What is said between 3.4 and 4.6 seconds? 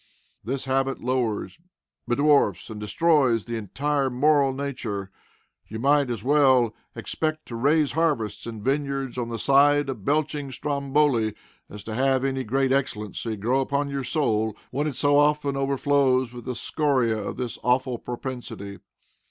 the entire moral